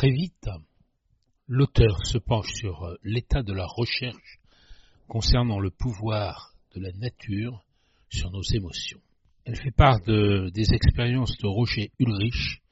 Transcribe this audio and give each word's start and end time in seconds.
Très 0.00 0.12
vite, 0.12 0.48
l'auteur 1.46 2.06
se 2.06 2.16
penche 2.16 2.54
sur 2.54 2.84
euh, 2.84 2.96
l'état 3.02 3.42
de 3.42 3.52
la 3.52 3.66
recherche 3.66 4.40
concernant 5.08 5.58
le 5.58 5.70
pouvoir 5.70 6.54
de 6.74 6.80
la 6.80 6.90
nature 6.92 7.62
sur 8.08 8.30
nos 8.30 8.40
émotions. 8.40 9.02
Elle 9.44 9.56
fait 9.56 9.70
part 9.70 10.00
de, 10.00 10.48
des 10.54 10.72
expériences 10.72 11.36
de 11.36 11.46
Roger 11.46 11.92
Ulrich 11.98 12.62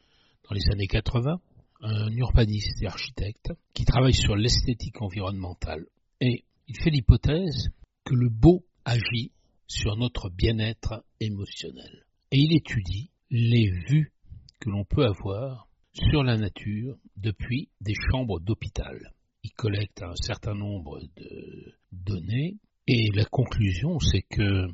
dans 0.48 0.54
les 0.54 0.70
années 0.72 0.86
80, 0.86 1.38
un 1.82 2.10
urbaniste 2.12 2.82
et 2.82 2.86
architecte 2.86 3.52
qui 3.74 3.84
travaille 3.84 4.14
sur 4.14 4.34
l'esthétique 4.34 5.02
environnementale. 5.02 5.84
Et 6.22 6.46
il 6.66 6.79
fait 6.79 6.88
l'hypothèse 6.88 7.68
que 8.04 8.14
le 8.14 8.30
beau 8.30 8.64
agit 8.86 9.32
sur 9.66 9.96
notre 9.96 10.30
bien-être 10.30 11.04
émotionnel. 11.20 12.06
Et 12.30 12.38
il 12.38 12.56
étudie 12.56 13.10
les 13.29 13.68
vues 13.68 14.14
que 14.60 14.70
l'on 14.70 14.86
peut 14.86 15.04
avoir 15.04 15.68
sur 15.93 16.23
la 16.23 16.36
nature 16.36 16.96
depuis 17.16 17.68
des 17.80 17.95
chambres 17.95 18.41
d'hôpital. 18.41 19.12
Il 19.44 19.53
collecte 19.53 20.03
un 20.03 20.14
certain 20.17 20.54
nombre 20.54 21.00
de 21.17 21.75
données 21.93 22.57
et 22.86 23.11
la 23.14 23.25
conclusion 23.25 23.98
c'est 24.00 24.22
que 24.22 24.68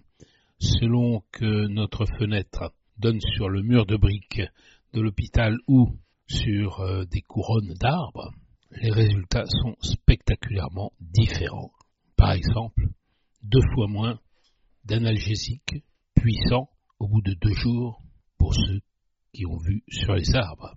selon 0.59 1.23
que 1.33 1.67
notre 1.69 2.07
fenêtre 2.19 2.73
donne 2.99 3.21
sur 3.21 3.49
le 3.49 3.63
mur 3.63 3.87
de 3.87 3.97
briques 3.97 4.43
de 4.93 5.01
l'hôpital 5.01 5.59
ou 5.67 5.91
sur 6.27 6.81
euh, 6.81 7.05
des 7.05 7.23
couronnes 7.23 7.75
d'arbres, 7.75 8.33
les 8.71 8.91
résultats 8.91 9.47
sont 9.47 9.77
spectaculairement 9.81 10.93
différents. 11.01 11.73
Par 12.17 12.33
exemple, 12.33 12.89
deux 13.43 13.63
fois 13.75 13.89
moins 13.89 14.19
d'analgésiques 14.85 15.83
puissants 16.15 16.71
au 16.99 17.09
bout 17.09 17.23
de 17.23 17.35
deux 17.35 17.55
jours 17.55 18.01
pour 18.39 18.55
ceux 18.55 18.81
qui 19.33 19.47
ont 19.47 19.59
vu 19.59 19.83
sur 19.89 20.15
les 20.15 20.35
arbres. 20.35 20.77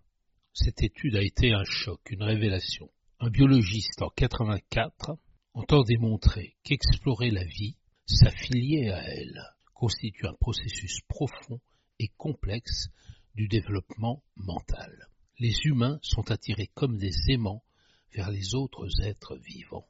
Cette 0.59 0.81
étude 0.81 1.15
a 1.15 1.21
été 1.21 1.53
un 1.53 1.63
choc, 1.65 2.09
une 2.09 2.23
révélation. 2.23 2.89
Un 3.19 3.29
biologiste 3.29 4.01
en 4.01 4.09
84 4.09 5.15
entend 5.53 5.83
démontrer 5.83 6.55
qu'explorer 6.63 7.29
la 7.29 7.43
vie, 7.43 7.75
s'affilier 8.07 8.89
à 8.89 9.03
elle, 9.03 9.39
constitue 9.75 10.25
un 10.25 10.33
processus 10.33 11.01
profond 11.07 11.61
et 11.99 12.07
complexe 12.17 12.87
du 13.35 13.47
développement 13.47 14.23
mental. 14.35 15.09
Les 15.37 15.53
humains 15.65 15.99
sont 16.01 16.31
attirés 16.31 16.71
comme 16.73 16.97
des 16.97 17.13
aimants 17.29 17.63
vers 18.11 18.31
les 18.31 18.55
autres 18.55 18.89
êtres 19.03 19.37
vivants. 19.37 19.87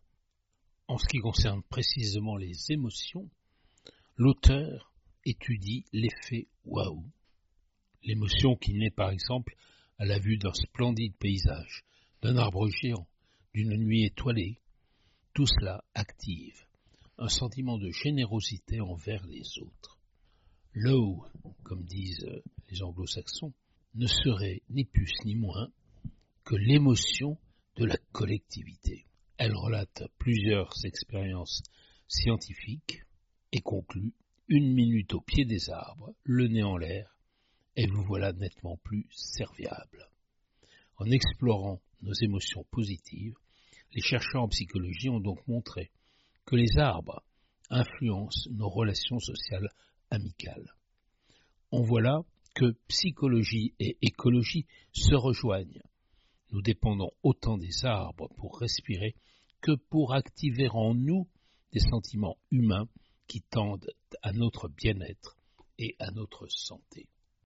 En 0.90 0.98
ce 0.98 1.08
qui 1.08 1.20
concerne 1.20 1.64
précisément 1.64 2.36
les 2.36 2.74
émotions, 2.74 3.30
l'auteur 4.18 4.92
étudie 5.24 5.86
l'effet 5.94 6.50
waouh. 6.66 7.06
L'émotion 8.04 8.58
qui 8.58 8.74
naît 8.74 8.92
par 8.92 9.12
exemple 9.12 9.56
à 9.98 10.06
la 10.06 10.20
vue 10.20 10.38
d'un 10.38 10.54
splendide 10.54 11.16
paysage, 11.18 11.84
d'un 12.22 12.38
arbre 12.38 12.68
géant, 12.70 13.08
d'une 13.54 13.76
nuit 13.76 14.06
étoilée, 14.06 14.60
tout 15.34 15.48
cela 15.48 15.84
active 15.94 16.68
un 17.20 17.30
sentiment 17.30 17.78
de 17.78 17.90
générosité 17.90 18.80
envers 18.80 19.26
les 19.26 19.60
autres. 19.60 19.98
L'eau, 20.74 21.26
comme 21.64 21.84
disent 21.84 22.30
les 22.70 22.84
anglo-saxons, 22.84 23.54
ne 23.96 24.06
serait 24.06 24.62
ni 24.70 24.86
plus 24.86 25.12
ni 25.26 25.36
moins 25.36 25.72
que 26.44 26.56
l'émotion 26.56 27.38
de 27.76 27.86
la 27.86 27.98
collectivité. 28.12 29.06
Elle 29.38 29.56
relate 29.56 30.04
plusieurs 30.20 30.74
expériences 30.86 31.64
scientifiques 32.08 33.04
et 33.52 33.62
conclut 33.62 34.14
une 34.48 34.74
minute 34.74 35.14
au 35.14 35.22
pied 35.22 35.46
des 35.46 35.70
arbres, 35.70 36.14
le 36.24 36.48
nez 36.48 36.64
en 36.64 36.78
l'air, 36.78 37.17
et 37.78 37.86
vous 37.86 38.04
voilà 38.04 38.34
nettement 38.34 38.78
plus 38.84 39.06
serviable. 39.12 40.10
En 40.98 41.06
explorant 41.06 41.80
nos 42.02 42.14
émotions 42.14 42.66
positives, 42.72 43.36
les 43.94 44.02
chercheurs 44.02 44.42
en 44.42 44.48
psychologie 44.48 45.10
ont 45.10 45.20
donc 45.20 45.48
montré 45.48 45.92
que 46.46 46.56
les 46.56 46.80
arbres 46.80 47.24
influencent 47.70 48.50
nos 48.52 48.68
relations 48.68 49.20
sociales 49.20 49.70
amicales. 50.10 50.74
On 51.72 51.84
voit 51.84 52.02
là 52.02 52.24
que 52.56 52.72
psychologie 52.88 53.76
et 53.80 53.96
écologie 54.02 54.66
se 54.92 55.14
rejoignent. 55.14 55.84
Nous 56.52 56.64
dépendons 56.64 57.12
autant 57.22 57.60
des 57.60 57.86
arbres 57.86 58.30
pour 58.38 58.58
respirer 58.58 59.14
que 59.62 59.74
pour 59.76 60.16
activer 60.16 60.68
en 60.70 60.96
nous 60.96 61.28
des 61.74 61.80
sentiments 61.80 62.38
humains 62.50 62.88
qui 63.28 63.42
tendent 63.42 63.92
à 64.24 64.32
notre 64.32 64.68
bien-être 64.68 65.38
et 65.78 65.96
à 66.00 66.10
notre 66.10 66.48
santé. 66.48 67.08